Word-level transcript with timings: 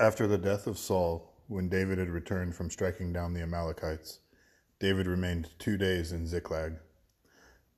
After 0.00 0.26
the 0.26 0.38
death 0.38 0.66
of 0.66 0.76
Saul, 0.76 1.32
when 1.46 1.68
David 1.68 1.98
had 1.98 2.08
returned 2.08 2.56
from 2.56 2.68
striking 2.68 3.12
down 3.12 3.32
the 3.32 3.42
Amalekites, 3.42 4.18
David 4.80 5.06
remained 5.06 5.50
two 5.60 5.76
days 5.76 6.10
in 6.10 6.26
Ziklag. 6.26 6.74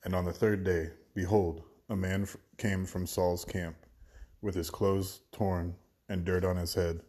And 0.02 0.14
on 0.14 0.24
the 0.24 0.32
third 0.32 0.64
day, 0.64 0.92
behold, 1.12 1.62
a 1.90 1.94
man 1.94 2.26
came 2.56 2.86
from 2.86 3.06
Saul's 3.06 3.44
camp, 3.44 3.76
with 4.40 4.54
his 4.54 4.70
clothes 4.70 5.20
torn 5.30 5.74
and 6.08 6.24
dirt 6.24 6.42
on 6.42 6.56
his 6.56 6.72
head. 6.72 7.02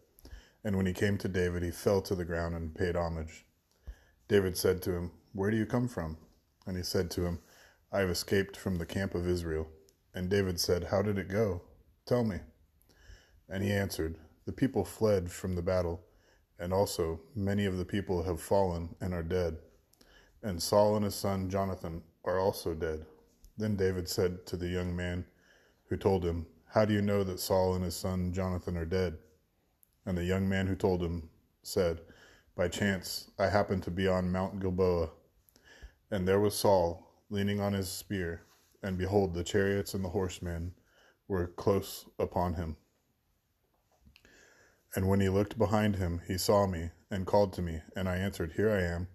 And 0.66 0.76
when 0.76 0.86
he 0.86 0.92
came 0.92 1.18
to 1.20 1.30
David, 1.30 1.64
he 1.64 1.72
fell 1.72 2.02
to 2.02 2.14
the 2.14 2.26
ground 2.26 2.54
and 2.54 2.76
paid 2.76 2.98
homage. 2.98 3.46
David 4.28 4.58
said 4.58 4.82
to 4.82 4.92
him, 4.92 5.12
Where 5.32 5.52
do 5.52 5.56
you 5.56 5.66
come 5.66 5.88
from? 5.88 6.18
And 6.66 6.76
he 6.76 6.84
said 6.84 7.10
to 7.12 7.26
him, 7.26 7.40
I 7.94 8.00
have 8.00 8.10
escaped 8.10 8.58
from 8.58 8.78
the 8.78 8.86
camp 8.86 9.16
of 9.16 9.26
Israel. 9.26 9.70
And 10.14 10.30
David 10.30 10.60
said, 10.60 10.84
How 10.92 11.02
did 11.02 11.18
it 11.18 11.30
go? 11.30 11.62
Tell 12.06 12.26
me. 12.26 12.40
And 13.48 13.64
he 13.64 13.72
answered, 13.72 14.18
The 14.48 14.54
people 14.54 14.86
fled 14.86 15.30
from 15.30 15.56
the 15.56 15.62
battle, 15.62 16.06
and 16.58 16.72
also 16.72 17.20
many 17.36 17.66
of 17.66 17.78
the 17.78 17.84
people 17.84 18.24
have 18.24 18.42
fallen 18.42 18.96
and 19.02 19.14
are 19.14 19.22
dead. 19.22 19.58
And 20.42 20.64
Saul 20.64 20.96
and 20.96 21.04
his 21.04 21.16
son 21.16 21.50
Jonathan 21.50 22.02
are 22.24 22.40
also 22.40 22.74
dead. 22.74 23.06
Then 23.58 23.76
David 23.76 24.08
said 24.08 24.46
to 24.46 24.56
the 24.56 24.70
young 24.70 24.96
man 24.96 25.26
who 25.90 25.98
told 25.98 26.24
him, 26.24 26.46
How 26.66 26.86
do 26.86 26.94
you 26.94 27.02
know 27.02 27.26
that 27.26 27.42
Saul 27.42 27.76
and 27.76 27.84
his 27.84 27.98
son 27.98 28.32
Jonathan 28.32 28.78
are 28.78 28.86
dead? 28.86 29.18
And 30.06 30.18
the 30.18 30.24
young 30.24 30.48
man 30.48 30.66
who 30.66 30.76
told 30.76 31.04
him 31.04 31.30
said, 31.62 32.00
By 32.56 32.70
chance 32.70 33.30
I 33.38 33.50
happened 33.50 33.84
to 33.84 33.92
be 33.92 34.08
on 34.08 34.32
Mount 34.32 34.62
Gilboa, 34.62 35.10
and 36.10 36.26
there 36.26 36.40
was 36.40 36.56
Saul 36.56 37.06
leaning 37.30 37.60
on 37.60 37.74
his 37.74 37.90
spear, 37.90 38.44
and 38.82 38.98
behold, 38.98 39.34
the 39.34 39.44
chariots 39.44 39.94
and 39.94 40.06
the 40.06 40.10
horsemen 40.10 40.72
were 41.28 41.48
close 41.48 42.06
upon 42.18 42.54
him. 42.54 42.78
And 44.96 45.08
when 45.08 45.20
he 45.20 45.30
looked 45.30 45.58
behind 45.58 45.98
him, 45.98 46.22
he 46.28 46.38
saw 46.38 46.66
me 46.66 46.92
and 47.12 47.28
called 47.28 47.54
to 47.54 47.62
me, 47.62 47.82
and 47.96 48.08
I 48.08 48.16
answered, 48.16 48.54
Here 48.54 48.72
I 48.72 48.84
am. 48.84 49.08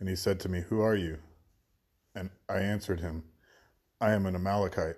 And 0.00 0.08
he 0.08 0.16
said 0.16 0.40
to 0.40 0.48
me, 0.48 0.62
Who 0.62 0.80
are 0.80 0.96
you? 0.96 1.18
And 2.14 2.30
I 2.48 2.60
answered 2.60 3.00
him, 3.00 3.24
I 4.00 4.12
am 4.12 4.26
an 4.26 4.34
Amalekite. 4.34 4.96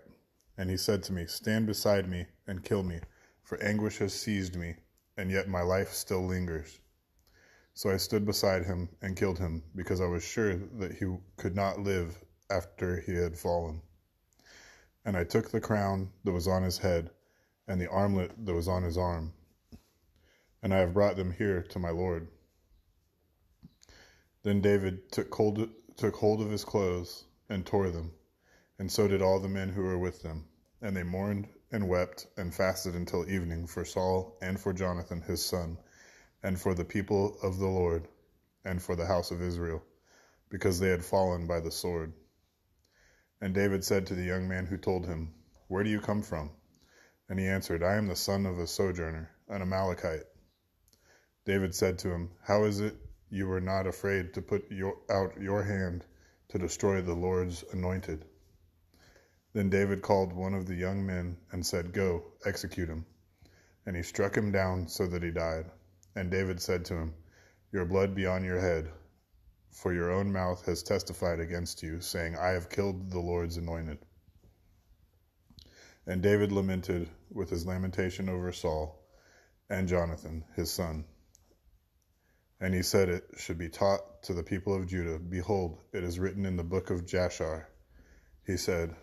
And 0.56 0.70
he 0.70 0.76
said 0.76 1.02
to 1.04 1.12
me, 1.12 1.26
Stand 1.26 1.66
beside 1.66 2.08
me 2.08 2.26
and 2.46 2.64
kill 2.64 2.82
me, 2.82 3.00
for 3.42 3.60
anguish 3.62 3.98
has 3.98 4.14
seized 4.14 4.56
me, 4.56 4.76
and 5.16 5.30
yet 5.30 5.48
my 5.48 5.62
life 5.62 5.92
still 5.92 6.24
lingers. 6.24 6.78
So 7.74 7.90
I 7.90 7.96
stood 7.96 8.24
beside 8.24 8.64
him 8.64 8.88
and 9.02 9.16
killed 9.16 9.38
him, 9.38 9.64
because 9.74 10.00
I 10.00 10.06
was 10.06 10.22
sure 10.22 10.56
that 10.56 10.92
he 10.92 11.16
could 11.38 11.56
not 11.56 11.80
live 11.80 12.22
after 12.50 13.00
he 13.00 13.14
had 13.14 13.36
fallen. 13.36 13.82
And 15.04 15.16
I 15.16 15.24
took 15.24 15.50
the 15.50 15.60
crown 15.60 16.12
that 16.24 16.32
was 16.32 16.46
on 16.46 16.62
his 16.62 16.78
head, 16.78 17.10
and 17.66 17.80
the 17.80 17.90
armlet 17.90 18.32
that 18.46 18.54
was 18.54 18.68
on 18.68 18.82
his 18.82 18.96
arm 18.96 19.32
and 20.62 20.74
I 20.74 20.78
have 20.78 20.94
brought 20.94 21.16
them 21.16 21.32
here 21.32 21.62
to 21.70 21.78
my 21.78 21.90
Lord. 21.90 22.28
Then 24.42 24.60
David 24.60 25.12
took 25.12 25.34
hold, 25.34 25.68
took 25.96 26.16
hold 26.16 26.40
of 26.40 26.50
his 26.50 26.64
clothes 26.64 27.24
and 27.48 27.64
tore 27.64 27.90
them, 27.90 28.12
and 28.78 28.90
so 28.90 29.06
did 29.06 29.22
all 29.22 29.40
the 29.40 29.48
men 29.48 29.68
who 29.68 29.82
were 29.82 29.98
with 29.98 30.22
them. 30.22 30.46
And 30.82 30.96
they 30.96 31.02
mourned 31.02 31.46
and 31.70 31.88
wept 31.88 32.26
and 32.36 32.54
fasted 32.54 32.94
until 32.94 33.28
evening 33.28 33.66
for 33.66 33.84
Saul 33.84 34.38
and 34.40 34.58
for 34.58 34.72
Jonathan 34.72 35.20
his 35.20 35.44
son, 35.44 35.76
and 36.42 36.58
for 36.58 36.74
the 36.74 36.84
people 36.84 37.38
of 37.42 37.58
the 37.58 37.68
Lord, 37.68 38.08
and 38.64 38.82
for 38.82 38.96
the 38.96 39.06
house 39.06 39.30
of 39.30 39.42
Israel, 39.42 39.82
because 40.48 40.80
they 40.80 40.88
had 40.88 41.04
fallen 41.04 41.46
by 41.46 41.60
the 41.60 41.70
sword. 41.70 42.14
And 43.42 43.54
David 43.54 43.84
said 43.84 44.06
to 44.06 44.14
the 44.14 44.24
young 44.24 44.48
man 44.48 44.66
who 44.66 44.78
told 44.78 45.06
him, 45.06 45.34
Where 45.68 45.84
do 45.84 45.90
you 45.90 46.00
come 46.00 46.22
from? 46.22 46.50
And 47.28 47.38
he 47.38 47.46
answered, 47.46 47.82
I 47.82 47.96
am 47.96 48.08
the 48.08 48.16
son 48.16 48.46
of 48.46 48.58
a 48.58 48.66
sojourner, 48.66 49.30
an 49.48 49.62
Amalekite. 49.62 50.29
David 51.46 51.74
said 51.74 51.98
to 52.00 52.10
him, 52.10 52.30
How 52.42 52.64
is 52.64 52.80
it 52.80 52.96
you 53.30 53.46
were 53.46 53.62
not 53.62 53.86
afraid 53.86 54.34
to 54.34 54.42
put 54.42 54.70
your, 54.70 54.98
out 55.08 55.40
your 55.40 55.62
hand 55.62 56.04
to 56.48 56.58
destroy 56.58 57.00
the 57.00 57.14
Lord's 57.14 57.64
anointed? 57.72 58.26
Then 59.52 59.70
David 59.70 60.02
called 60.02 60.32
one 60.32 60.54
of 60.54 60.66
the 60.66 60.74
young 60.74 61.04
men 61.04 61.38
and 61.50 61.64
said, 61.64 61.92
Go, 61.92 62.24
execute 62.44 62.88
him. 62.88 63.06
And 63.86 63.96
he 63.96 64.02
struck 64.02 64.36
him 64.36 64.52
down 64.52 64.86
so 64.86 65.06
that 65.06 65.22
he 65.22 65.30
died. 65.30 65.70
And 66.14 66.30
David 66.30 66.60
said 66.60 66.84
to 66.86 66.94
him, 66.94 67.14
Your 67.72 67.86
blood 67.86 68.14
be 68.14 68.26
on 68.26 68.44
your 68.44 68.60
head, 68.60 68.92
for 69.70 69.94
your 69.94 70.10
own 70.10 70.30
mouth 70.30 70.66
has 70.66 70.82
testified 70.82 71.40
against 71.40 71.82
you, 71.82 72.00
saying, 72.00 72.36
I 72.36 72.48
have 72.50 72.68
killed 72.68 73.10
the 73.10 73.18
Lord's 73.18 73.56
anointed. 73.56 73.98
And 76.06 76.22
David 76.22 76.52
lamented 76.52 77.08
with 77.30 77.48
his 77.48 77.66
lamentation 77.66 78.28
over 78.28 78.52
Saul 78.52 79.02
and 79.68 79.88
Jonathan, 79.88 80.44
his 80.54 80.70
son. 80.70 81.04
And 82.60 82.74
he 82.74 82.82
said 82.82 83.08
it 83.08 83.24
should 83.38 83.56
be 83.56 83.70
taught 83.70 84.22
to 84.24 84.34
the 84.34 84.42
people 84.42 84.74
of 84.74 84.86
Judah 84.86 85.18
Behold, 85.18 85.78
it 85.94 86.04
is 86.04 86.18
written 86.18 86.44
in 86.44 86.56
the 86.56 86.62
book 86.62 86.90
of 86.90 87.06
Jashar. 87.06 87.64
He 88.44 88.58
said, 88.58 88.94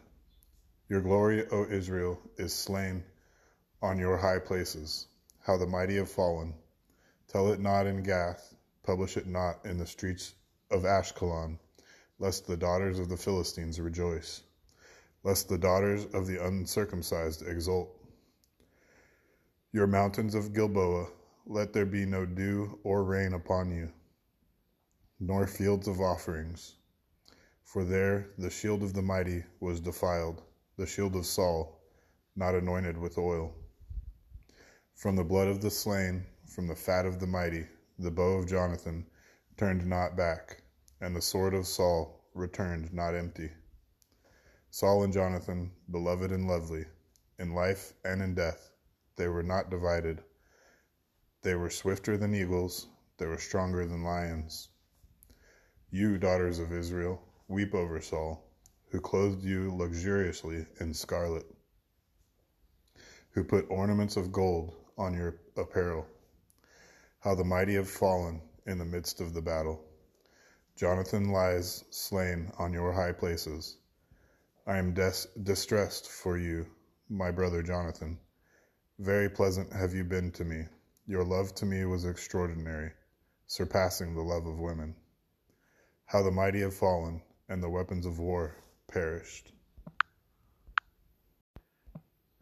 Your 0.90 1.02
glory, 1.02 1.48
O 1.50 1.66
Israel, 1.66 2.22
is 2.38 2.54
slain 2.54 3.04
on 3.82 3.98
your 3.98 4.18
high 4.18 4.40
places. 4.40 5.08
How 5.40 5.58
the 5.58 5.66
mighty 5.66 5.96
have 5.96 6.12
fallen. 6.12 6.54
Tell 7.30 7.52
it 7.52 7.60
not 7.60 7.88
in 7.88 8.04
Gath, 8.04 8.54
publish 8.84 9.18
it 9.18 9.26
not 9.26 9.66
in 9.66 9.80
the 9.80 9.88
streets 9.88 10.36
of 10.70 10.84
Ashkelon, 10.84 11.58
lest 12.20 12.46
the 12.46 12.58
daughters 12.58 13.00
of 13.00 13.10
the 13.10 13.18
Philistines 13.18 13.80
rejoice, 13.80 14.44
lest 15.24 15.50
the 15.50 15.58
daughters 15.58 16.06
of 16.14 16.28
the 16.28 16.46
uncircumcised 16.46 17.42
exult. 17.48 17.90
Your 19.72 19.88
mountains 19.88 20.36
of 20.36 20.54
Gilboa 20.54 21.08
let 21.50 21.72
there 21.72 21.86
be 21.86 22.06
no 22.06 22.26
dew 22.26 22.78
or 22.84 23.06
rain 23.06 23.32
upon 23.32 23.72
you, 23.72 23.90
nor 25.18 25.48
fields 25.48 25.88
of 25.88 26.02
offerings. 26.02 26.76
For 27.64 27.86
there 27.86 28.32
the 28.38 28.50
shield 28.50 28.84
of 28.84 28.94
the 28.94 29.02
mighty 29.02 29.46
was 29.62 29.80
defiled, 29.80 30.44
the 30.76 30.86
shield 30.86 31.16
of 31.16 31.26
Saul, 31.26 31.80
not 32.36 32.54
anointed 32.54 32.98
with 32.98 33.18
oil. 33.18 33.56
From 34.94 35.16
the 35.16 35.24
blood 35.24 35.48
of 35.48 35.62
the 35.62 35.72
slain, 35.72 36.26
from 36.54 36.68
the 36.68 36.76
fat 36.76 37.06
of 37.06 37.22
the 37.22 37.28
mighty, 37.28 37.66
the 37.98 38.12
bow 38.12 38.34
of 38.40 38.50
Jonathan 38.50 39.06
turned 39.56 39.86
not 39.86 40.18
back, 40.18 40.62
and 41.00 41.16
the 41.16 41.22
sword 41.22 41.54
of 41.54 41.66
Saul 41.66 42.26
returned 42.34 42.92
not 42.92 43.16
empty. 43.16 43.52
Saul 44.70 45.04
and 45.04 45.14
Jonathan, 45.14 45.72
beloved 45.92 46.34
and 46.34 46.46
lovely, 46.46 46.84
in 47.40 47.54
life 47.54 47.94
and 48.04 48.22
in 48.22 48.36
death, 48.36 48.70
they 49.16 49.30
were 49.30 49.44
not 49.44 49.70
divided 49.70 50.22
they 51.48 51.56
were 51.56 51.70
swifter 51.70 52.18
than 52.18 52.36
eagles, 52.36 52.88
they 53.18 53.26
were 53.26 53.38
stronger 53.38 53.86
than 53.86 54.04
lions. 54.04 54.68
You, 55.90 56.18
daughters 56.18 56.60
of 56.60 56.74
Israel, 56.74 57.22
weep 57.48 57.74
over 57.74 58.02
Saul, 58.02 58.44
who 58.90 59.00
clothed 59.00 59.46
you 59.46 59.74
luxuriously 59.74 60.66
in 60.82 60.94
scarlet, 60.94 61.46
who 63.32 63.46
put 63.46 63.66
ornaments 63.70 64.18
of 64.18 64.34
gold 64.34 64.76
on 64.98 65.14
your 65.14 65.40
apparel. 65.56 66.06
How 67.22 67.34
the 67.34 67.46
mighty 67.46 67.76
have 67.76 67.90
fallen 67.90 68.42
in 68.66 68.78
the 68.78 68.84
midst 68.84 69.22
of 69.22 69.34
the 69.34 69.42
battle. 69.42 69.86
Jonathan 70.76 71.30
lies 71.30 71.86
slain 71.92 72.52
on 72.60 72.74
your 72.74 72.92
high 72.92 73.14
places. 73.14 73.78
I 74.66 74.80
am 74.80 74.94
des- 74.94 75.30
distressed 75.44 76.10
for 76.12 76.38
you, 76.38 76.66
my 77.08 77.32
brother 77.32 77.64
Jonathan. 77.64 78.20
Very 79.00 79.30
pleasant 79.30 79.72
have 79.72 79.94
you 79.94 80.04
been 80.04 80.34
to 80.34 80.44
me. 80.44 80.66
Your 81.10 81.24
love 81.24 81.56
to 81.56 81.66
me 81.66 81.86
was 81.86 82.04
extraordinary, 82.04 82.92
surpassing 83.46 84.14
the 84.14 84.22
love 84.22 84.46
of 84.46 84.60
women. 84.60 84.94
How 86.04 86.22
the 86.22 86.32
mighty 86.32 86.60
have 86.60 86.74
fallen, 86.74 87.22
and 87.48 87.64
the 87.64 87.70
weapons 87.70 88.06
of 88.06 88.20
war 88.20 88.58
perished. 88.90 89.54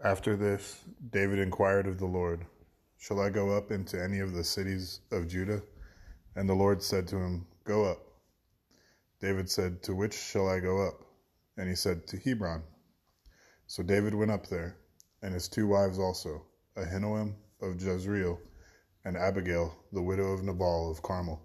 After 0.03 0.35
this, 0.35 0.83
David 1.11 1.37
inquired 1.37 1.85
of 1.85 1.99
the 1.99 2.07
Lord, 2.07 2.47
Shall 2.97 3.19
I 3.19 3.29
go 3.29 3.55
up 3.55 3.69
into 3.69 4.01
any 4.01 4.17
of 4.19 4.33
the 4.33 4.43
cities 4.43 5.01
of 5.11 5.27
Judah? 5.27 5.61
And 6.35 6.49
the 6.49 6.55
Lord 6.55 6.81
said 6.81 7.07
to 7.09 7.17
him, 7.17 7.45
Go 7.65 7.85
up. 7.85 7.99
David 9.19 9.47
said, 9.47 9.83
To 9.83 9.93
which 9.93 10.15
shall 10.15 10.49
I 10.49 10.59
go 10.59 10.87
up? 10.87 11.05
And 11.55 11.69
he 11.69 11.75
said, 11.75 12.07
To 12.07 12.17
Hebron. 12.17 12.63
So 13.67 13.83
David 13.83 14.15
went 14.15 14.31
up 14.31 14.47
there, 14.47 14.77
and 15.21 15.35
his 15.35 15.47
two 15.47 15.67
wives 15.67 15.99
also, 15.99 16.47
Ahinoam 16.75 17.35
of 17.61 17.79
Jezreel 17.79 18.39
and 19.05 19.15
Abigail, 19.15 19.71
the 19.93 20.01
widow 20.01 20.33
of 20.33 20.43
Nabal 20.43 20.89
of 20.89 21.03
Carmel. 21.03 21.39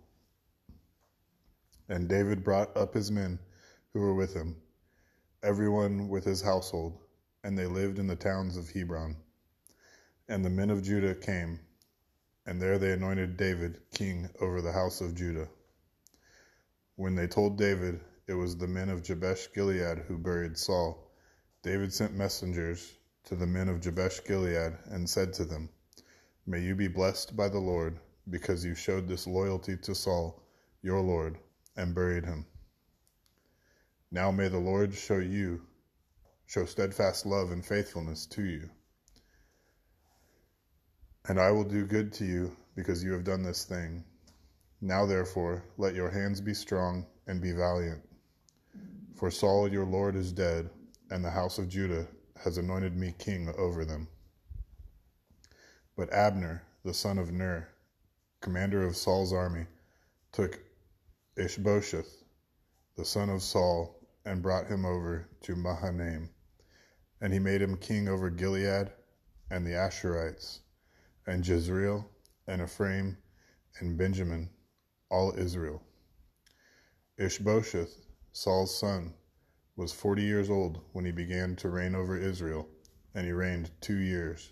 And 1.90 2.08
David 2.08 2.42
brought 2.42 2.74
up 2.74 2.94
his 2.94 3.10
men 3.10 3.38
who 3.92 4.00
were 4.00 4.14
with 4.14 4.32
him, 4.32 4.56
everyone 5.42 6.08
with 6.08 6.24
his 6.24 6.40
household, 6.40 6.98
and 7.44 7.58
they 7.58 7.66
lived 7.66 7.98
in 7.98 8.06
the 8.06 8.16
towns 8.16 8.56
of 8.56 8.70
Hebron. 8.70 9.16
And 10.26 10.42
the 10.42 10.50
men 10.50 10.70
of 10.70 10.82
Judah 10.82 11.14
came, 11.14 11.60
and 12.46 12.62
there 12.62 12.78
they 12.78 12.92
anointed 12.92 13.36
David 13.36 13.82
king 13.92 14.30
over 14.40 14.62
the 14.62 14.72
house 14.72 15.02
of 15.02 15.14
Judah. 15.14 15.48
When 16.96 17.14
they 17.14 17.26
told 17.26 17.58
David 17.58 18.00
it 18.26 18.34
was 18.34 18.56
the 18.56 18.68
men 18.68 18.88
of 18.88 19.02
Jabesh 19.02 19.52
Gilead 19.52 19.98
who 19.98 20.16
buried 20.16 20.56
Saul, 20.56 21.12
David 21.62 21.92
sent 21.92 22.14
messengers 22.14 22.90
to 23.24 23.34
the 23.34 23.46
men 23.46 23.68
of 23.68 23.80
Jabesh 23.80 24.24
Gilead 24.24 24.78
and 24.86 25.10
said 25.10 25.34
to 25.34 25.44
them, 25.44 25.68
May 26.50 26.62
you 26.62 26.74
be 26.74 26.88
blessed 26.88 27.36
by 27.36 27.48
the 27.48 27.60
Lord, 27.60 28.00
because 28.28 28.64
you 28.64 28.74
showed 28.74 29.06
this 29.06 29.28
loyalty 29.28 29.76
to 29.76 29.94
Saul, 29.94 30.42
your 30.82 31.00
Lord, 31.00 31.38
and 31.76 31.94
buried 31.94 32.24
him. 32.24 32.44
Now 34.10 34.32
may 34.32 34.48
the 34.48 34.58
Lord 34.58 34.92
show 34.92 35.18
you, 35.18 35.62
show 36.46 36.64
steadfast 36.64 37.24
love 37.24 37.52
and 37.52 37.64
faithfulness 37.64 38.26
to 38.26 38.42
you. 38.42 38.68
And 41.28 41.38
I 41.38 41.52
will 41.52 41.62
do 41.62 41.86
good 41.86 42.12
to 42.14 42.24
you, 42.24 42.56
because 42.74 43.04
you 43.04 43.12
have 43.12 43.22
done 43.22 43.44
this 43.44 43.64
thing. 43.64 44.02
Now 44.80 45.06
therefore, 45.06 45.62
let 45.78 45.94
your 45.94 46.10
hands 46.10 46.40
be 46.40 46.52
strong 46.52 47.06
and 47.28 47.40
be 47.40 47.52
valiant. 47.52 48.02
For 49.14 49.30
Saul 49.30 49.68
your 49.68 49.86
Lord 49.86 50.16
is 50.16 50.32
dead, 50.32 50.68
and 51.12 51.24
the 51.24 51.30
house 51.30 51.58
of 51.58 51.68
Judah 51.68 52.08
has 52.42 52.58
anointed 52.58 52.96
me 52.96 53.14
king 53.20 53.54
over 53.56 53.84
them. 53.84 54.08
But 56.00 56.14
Abner, 56.14 56.62
the 56.82 56.94
son 56.94 57.18
of 57.18 57.30
Ner, 57.30 57.68
commander 58.40 58.86
of 58.86 58.96
Saul's 58.96 59.34
army, 59.34 59.66
took 60.32 60.58
Ishbosheth, 61.36 62.24
the 62.96 63.04
son 63.04 63.28
of 63.28 63.42
Saul, 63.42 64.00
and 64.24 64.40
brought 64.40 64.66
him 64.66 64.86
over 64.86 65.28
to 65.42 65.54
Mahanaim. 65.54 66.30
And 67.20 67.34
he 67.34 67.38
made 67.38 67.60
him 67.60 67.76
king 67.76 68.08
over 68.08 68.30
Gilead 68.30 68.90
and 69.50 69.66
the 69.66 69.74
Ashurites, 69.74 70.60
and 71.26 71.46
Jezreel, 71.46 72.08
and 72.46 72.62
Ephraim, 72.62 73.18
and 73.78 73.98
Benjamin, 73.98 74.48
all 75.10 75.34
Israel. 75.36 75.82
Ishbosheth, 77.18 78.06
Saul's 78.32 78.74
son, 78.74 79.12
was 79.76 79.92
forty 79.92 80.22
years 80.22 80.48
old 80.48 80.80
when 80.94 81.04
he 81.04 81.12
began 81.12 81.56
to 81.56 81.68
reign 81.68 81.94
over 81.94 82.16
Israel, 82.16 82.66
and 83.14 83.26
he 83.26 83.32
reigned 83.32 83.70
two 83.82 83.98
years. 83.98 84.50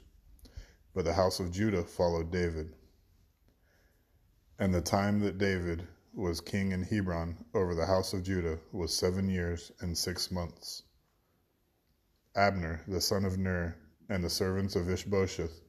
But 0.98 1.04
the 1.04 1.14
house 1.14 1.38
of 1.38 1.52
Judah 1.52 1.84
followed 1.84 2.32
David. 2.32 2.74
And 4.58 4.74
the 4.74 4.80
time 4.80 5.20
that 5.20 5.38
David 5.38 5.86
was 6.12 6.40
king 6.40 6.72
in 6.72 6.82
Hebron 6.82 7.44
over 7.54 7.76
the 7.76 7.86
house 7.86 8.14
of 8.14 8.24
Judah 8.24 8.58
was 8.72 8.92
seven 8.92 9.28
years 9.28 9.70
and 9.78 9.96
six 9.96 10.32
months. 10.32 10.82
Abner, 12.34 12.82
the 12.88 13.00
son 13.00 13.24
of 13.24 13.38
Ner, 13.38 13.76
and 14.08 14.24
the 14.24 14.28
servants 14.28 14.74
of 14.74 14.90
Ishbosheth, 14.90 15.60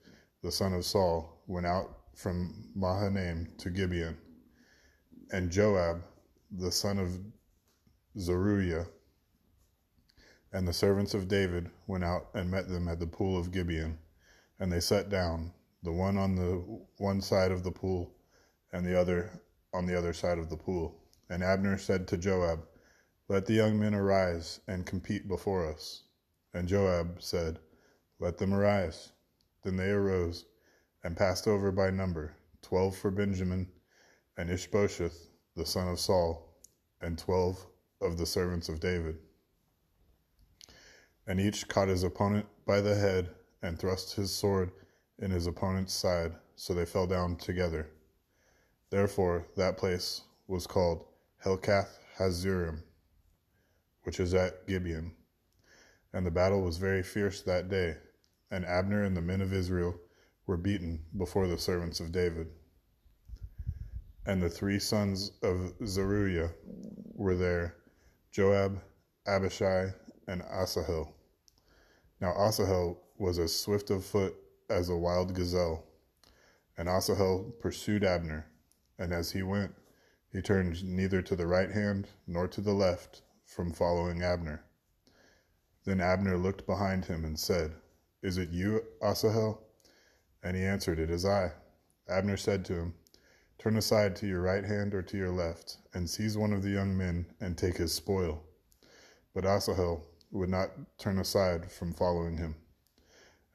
the 0.41 0.51
son 0.51 0.73
of 0.73 0.83
Saul, 0.83 1.43
went 1.45 1.67
out 1.67 1.95
from 2.15 2.71
Mahanaim 2.73 3.53
to 3.59 3.69
Gibeon. 3.69 4.17
And 5.31 5.51
Joab, 5.51 6.01
the 6.49 6.71
son 6.71 6.97
of 6.97 7.19
Zeruiah, 8.17 8.87
and 10.53 10.67
the 10.67 10.73
servants 10.73 11.13
of 11.13 11.27
David 11.27 11.69
went 11.85 12.03
out 12.03 12.29
and 12.33 12.49
met 12.49 12.67
them 12.67 12.87
at 12.87 12.99
the 12.99 13.05
pool 13.05 13.37
of 13.37 13.51
Gibeon 13.51 13.99
and 14.59 14.71
they 14.71 14.79
sat 14.79 15.09
down, 15.09 15.51
the 15.83 15.91
one 15.91 16.17
on 16.17 16.35
the 16.35 16.63
one 16.97 17.21
side 17.21 17.51
of 17.51 17.63
the 17.63 17.71
pool, 17.71 18.13
and 18.73 18.85
the 18.85 18.99
other 18.99 19.41
on 19.73 19.85
the 19.85 19.97
other 19.97 20.13
side 20.13 20.37
of 20.37 20.49
the 20.49 20.57
pool. 20.57 20.99
And 21.29 21.43
Abner 21.43 21.77
said 21.77 22.07
to 22.07 22.17
Joab, 22.17 22.65
Let 23.27 23.45
the 23.45 23.53
young 23.53 23.79
men 23.79 23.93
arise 23.93 24.59
and 24.67 24.85
compete 24.85 25.27
before 25.27 25.65
us. 25.65 26.03
And 26.53 26.67
Joab 26.67 27.21
said, 27.21 27.59
Let 28.19 28.37
them 28.37 28.53
arise. 28.53 29.11
Then 29.63 29.77
they 29.77 29.91
arose 29.91 30.45
and 31.03 31.15
passed 31.15 31.47
over 31.47 31.71
by 31.71 31.91
number, 31.91 32.33
twelve 32.61 32.97
for 32.97 33.11
Benjamin, 33.11 33.67
and 34.37 34.49
Ishbosheth, 34.49 35.29
the 35.55 35.65
son 35.65 35.87
of 35.87 35.99
Saul, 35.99 36.57
and 37.01 37.17
twelve 37.17 37.65
of 38.01 38.17
the 38.17 38.25
servants 38.25 38.69
of 38.69 38.79
David. 38.79 39.17
And 41.27 41.39
each 41.39 41.67
caught 41.67 41.87
his 41.87 42.03
opponent 42.03 42.47
by 42.65 42.81
the 42.81 42.95
head 42.95 43.29
and 43.61 43.77
thrust 43.77 44.15
his 44.15 44.31
sword 44.31 44.71
in 45.19 45.31
his 45.31 45.47
opponent's 45.47 45.93
side, 45.93 46.33
so 46.55 46.73
they 46.73 46.85
fell 46.85 47.07
down 47.07 47.35
together. 47.35 47.89
Therefore, 48.89 49.45
that 49.55 49.77
place 49.77 50.21
was 50.47 50.65
called 50.65 51.05
Helkath 51.43 51.99
Hazurim, 52.17 52.81
which 54.03 54.19
is 54.19 54.33
at 54.33 54.67
Gibeon. 54.67 55.11
And 56.13 56.25
the 56.25 56.31
battle 56.31 56.61
was 56.61 56.77
very 56.77 57.03
fierce 57.03 57.41
that 57.43 57.69
day, 57.69 57.97
and 58.49 58.65
Abner 58.65 59.03
and 59.03 59.15
the 59.15 59.21
men 59.21 59.41
of 59.41 59.53
Israel 59.53 59.95
were 60.47 60.57
beaten 60.57 61.03
before 61.17 61.47
the 61.47 61.57
servants 61.57 61.99
of 61.99 62.11
David. 62.11 62.47
And 64.25 64.41
the 64.41 64.49
three 64.49 64.79
sons 64.79 65.31
of 65.43 65.73
Zeruiah 65.85 66.51
were 67.13 67.35
there 67.35 67.75
Joab, 68.31 68.81
Abishai, 69.27 69.89
and 70.27 70.41
Asahel. 70.43 71.13
Now 72.21 72.33
Asahel 72.33 72.97
was 73.19 73.37
as 73.37 73.55
swift 73.55 73.89
of 73.89 74.05
foot 74.05 74.33
as 74.69 74.89
a 74.89 74.95
wild 74.95 75.35
gazelle. 75.35 75.83
And 76.77 76.87
Asahel 76.87 77.53
pursued 77.59 78.03
Abner, 78.03 78.47
and 78.97 79.13
as 79.13 79.31
he 79.31 79.43
went, 79.43 79.75
he 80.31 80.41
turned 80.41 80.83
neither 80.83 81.21
to 81.21 81.35
the 81.35 81.47
right 81.47 81.69
hand 81.69 82.07
nor 82.25 82.47
to 82.47 82.61
the 82.61 82.73
left 82.73 83.21
from 83.45 83.73
following 83.73 84.23
Abner. 84.23 84.63
Then 85.83 85.99
Abner 85.99 86.37
looked 86.37 86.65
behind 86.65 87.05
him 87.05 87.25
and 87.25 87.37
said, 87.37 87.73
Is 88.21 88.37
it 88.37 88.49
you, 88.49 88.83
Asahel? 89.01 89.61
And 90.41 90.55
he 90.55 90.63
answered, 90.63 90.99
It 90.99 91.09
is 91.09 91.25
I. 91.25 91.51
Abner 92.07 92.37
said 92.37 92.63
to 92.65 92.73
him, 92.73 92.93
Turn 93.57 93.75
aside 93.75 94.15
to 94.17 94.27
your 94.27 94.41
right 94.41 94.63
hand 94.63 94.93
or 94.93 95.01
to 95.01 95.17
your 95.17 95.31
left, 95.31 95.77
and 95.93 96.09
seize 96.09 96.37
one 96.37 96.53
of 96.53 96.63
the 96.63 96.69
young 96.69 96.97
men 96.97 97.25
and 97.41 97.57
take 97.57 97.75
his 97.75 97.93
spoil. 97.93 98.41
But 99.33 99.45
Asahel 99.45 100.05
would 100.31 100.49
not 100.49 100.69
turn 100.97 101.19
aside 101.19 101.69
from 101.69 101.93
following 101.93 102.37
him. 102.37 102.55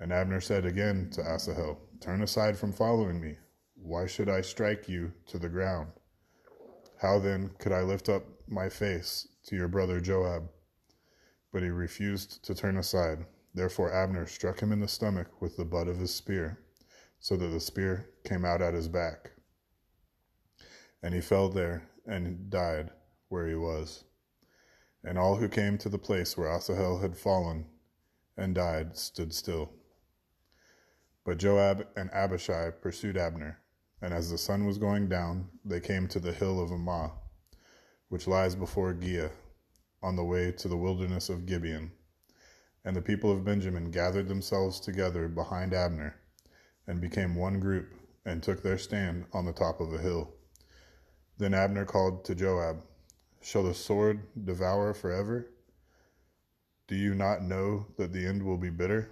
And 0.00 0.12
Abner 0.12 0.40
said 0.40 0.66
again 0.66 1.10
to 1.12 1.22
Asahel, 1.22 1.78
Turn 2.00 2.22
aside 2.22 2.58
from 2.58 2.72
following 2.72 3.20
me. 3.20 3.36
Why 3.74 4.06
should 4.06 4.28
I 4.28 4.40
strike 4.40 4.88
you 4.88 5.12
to 5.26 5.38
the 5.38 5.48
ground? 5.48 5.92
How 7.00 7.18
then 7.18 7.50
could 7.58 7.72
I 7.72 7.82
lift 7.82 8.08
up 8.08 8.24
my 8.48 8.68
face 8.68 9.28
to 9.44 9.56
your 9.56 9.68
brother 9.68 10.00
Joab? 10.00 10.48
But 11.52 11.62
he 11.62 11.68
refused 11.68 12.44
to 12.44 12.54
turn 12.54 12.76
aside. 12.76 13.26
Therefore 13.54 13.92
Abner 13.92 14.26
struck 14.26 14.60
him 14.60 14.72
in 14.72 14.80
the 14.80 14.88
stomach 14.88 15.28
with 15.40 15.56
the 15.56 15.64
butt 15.64 15.86
of 15.86 15.98
his 15.98 16.14
spear, 16.14 16.58
so 17.20 17.36
that 17.36 17.48
the 17.48 17.60
spear 17.60 18.10
came 18.24 18.44
out 18.44 18.62
at 18.62 18.74
his 18.74 18.88
back. 18.88 19.32
And 21.02 21.14
he 21.14 21.20
fell 21.20 21.48
there 21.48 21.88
and 22.06 22.50
died 22.50 22.90
where 23.28 23.46
he 23.46 23.54
was. 23.54 24.04
And 25.04 25.18
all 25.18 25.36
who 25.36 25.48
came 25.48 25.78
to 25.78 25.88
the 25.88 25.98
place 25.98 26.36
where 26.36 26.48
Asahel 26.48 26.98
had 26.98 27.16
fallen 27.16 27.66
and 28.36 28.54
died 28.54 28.96
stood 28.96 29.32
still. 29.34 29.70
But 31.24 31.38
Joab 31.38 31.86
and 31.96 32.12
Abishai 32.12 32.70
pursued 32.70 33.16
Abner, 33.16 33.58
and 34.02 34.12
as 34.12 34.30
the 34.30 34.36
sun 34.36 34.66
was 34.66 34.76
going 34.76 35.08
down, 35.08 35.48
they 35.64 35.80
came 35.80 36.06
to 36.08 36.20
the 36.20 36.32
hill 36.32 36.60
of 36.60 36.70
Ammah, 36.70 37.12
which 38.10 38.26
lies 38.26 38.54
before 38.54 38.92
Giah, 38.92 39.30
on 40.02 40.16
the 40.16 40.24
way 40.24 40.52
to 40.52 40.68
the 40.68 40.76
wilderness 40.76 41.30
of 41.30 41.46
Gibeon. 41.46 41.92
And 42.84 42.94
the 42.94 43.00
people 43.00 43.32
of 43.32 43.44
Benjamin 43.44 43.90
gathered 43.90 44.28
themselves 44.28 44.78
together 44.78 45.26
behind 45.28 45.72
Abner, 45.72 46.14
and 46.86 47.00
became 47.00 47.34
one 47.34 47.58
group, 47.58 47.94
and 48.26 48.42
took 48.42 48.62
their 48.62 48.76
stand 48.76 49.24
on 49.32 49.46
the 49.46 49.52
top 49.54 49.80
of 49.80 49.94
a 49.94 49.98
hill. 49.98 50.34
Then 51.38 51.54
Abner 51.54 51.86
called 51.86 52.26
to 52.26 52.34
Joab, 52.34 52.82
Shall 53.40 53.62
the 53.62 53.74
sword 53.74 54.20
devour 54.44 54.92
forever? 54.92 55.50
Do 56.86 56.96
you 56.96 57.14
not 57.14 57.42
know 57.42 57.86
that 57.96 58.12
the 58.12 58.26
end 58.26 58.42
will 58.42 58.58
be 58.58 58.68
bitter? 58.68 59.10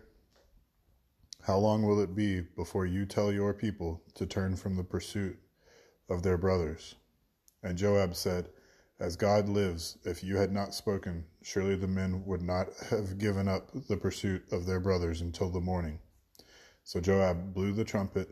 How 1.47 1.59
long 1.59 1.83
will 1.83 1.99
it 1.99 2.15
be 2.15 2.41
before 2.41 2.87
you 2.87 3.05
tell 3.05 3.33
your 3.33 3.53
people 3.53 4.01
to 4.15 4.27
turn 4.27 4.55
from 4.55 4.77
the 4.77 4.85
pursuit 4.85 5.37
of 6.09 6.23
their 6.23 6.39
brothers? 6.39 6.95
And 7.65 7.77
Joab 7.77 8.15
said, 8.15 8.49
As 9.01 9.17
God 9.17 9.49
lives, 9.49 9.99
if 10.05 10.23
you 10.23 10.37
had 10.37 10.53
not 10.53 10.73
spoken, 10.73 11.25
surely 11.43 11.75
the 11.75 11.89
men 11.89 12.25
would 12.27 12.43
not 12.43 12.69
have 12.91 13.19
given 13.19 13.49
up 13.49 13.71
the 13.89 13.97
pursuit 13.97 14.45
of 14.53 14.67
their 14.67 14.79
brothers 14.79 15.21
until 15.21 15.51
the 15.51 15.61
morning. 15.61 15.99
So 16.85 17.01
Joab 17.01 17.53
blew 17.53 17.73
the 17.73 17.85
trumpet, 17.85 18.31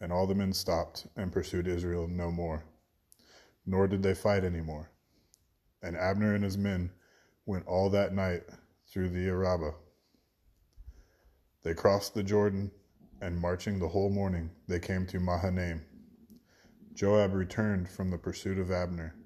and 0.00 0.10
all 0.10 0.26
the 0.26 0.34
men 0.34 0.54
stopped 0.54 1.08
and 1.14 1.30
pursued 1.30 1.68
Israel 1.68 2.08
no 2.08 2.30
more. 2.30 2.64
Nor 3.66 3.86
did 3.86 4.02
they 4.02 4.14
fight 4.14 4.44
any 4.44 4.62
more. 4.62 4.90
And 5.82 5.94
Abner 5.94 6.34
and 6.34 6.42
his 6.42 6.56
men 6.56 6.90
went 7.44 7.66
all 7.66 7.90
that 7.90 8.14
night 8.14 8.44
through 8.86 9.10
the 9.10 9.28
Arabah 9.28 9.74
they 11.66 11.74
crossed 11.74 12.14
the 12.14 12.22
Jordan, 12.22 12.70
and 13.20 13.36
marching 13.36 13.80
the 13.80 13.88
whole 13.88 14.08
morning, 14.08 14.48
they 14.68 14.78
came 14.78 15.04
to 15.04 15.18
Mahanaim. 15.18 15.84
Joab 16.94 17.34
returned 17.34 17.88
from 17.88 18.08
the 18.08 18.18
pursuit 18.18 18.56
of 18.56 18.70
Abner, 18.70 19.16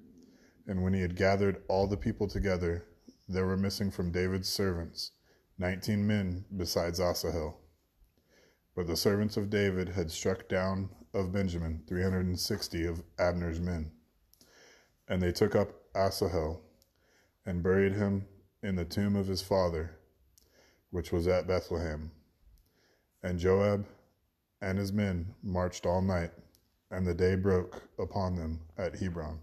and 0.65 0.81
when 0.81 0.91
he 0.91 1.01
had 1.01 1.15
gathered 1.15 1.61
all 1.67 1.85
the 1.85 1.95
people 1.95 2.27
together, 2.27 2.87
there 3.29 3.45
were 3.45 3.57
missing 3.57 3.91
from 3.91 4.11
David's 4.11 4.49
servants 4.49 5.11
nineteen 5.59 6.07
men 6.07 6.43
besides 6.57 6.99
Asahel. 6.99 7.59
But 8.75 8.87
the 8.87 8.97
servants 8.97 9.37
of 9.37 9.51
David 9.51 9.89
had 9.89 10.09
struck 10.09 10.49
down 10.49 10.89
of 11.13 11.31
Benjamin 11.31 11.83
three 11.87 12.01
hundred 12.01 12.25
and 12.25 12.39
sixty 12.39 12.87
of 12.87 13.03
Abner's 13.19 13.59
men. 13.59 13.91
And 15.07 15.21
they 15.21 15.31
took 15.31 15.55
up 15.55 15.69
Asahel 15.93 16.63
and 17.45 17.61
buried 17.61 17.93
him 17.93 18.25
in 18.63 18.77
the 18.77 18.85
tomb 18.85 19.15
of 19.15 19.27
his 19.27 19.43
father, 19.43 19.99
which 20.89 21.11
was 21.11 21.27
at 21.27 21.45
Bethlehem. 21.45 22.13
And 23.23 23.39
Joab 23.39 23.85
and 24.61 24.77
his 24.77 24.93
men 24.93 25.33
marched 25.43 25.85
all 25.85 26.01
night, 26.01 26.31
and 26.91 27.05
the 27.05 27.13
day 27.13 27.35
broke 27.35 27.83
upon 27.99 28.35
them 28.35 28.61
at 28.77 28.99
Hebron. 28.99 29.39